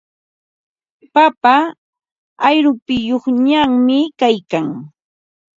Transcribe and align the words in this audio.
Papa 1.13 1.55
ayrumpiyuqñami 2.47 3.99
kaykan. 4.19 4.67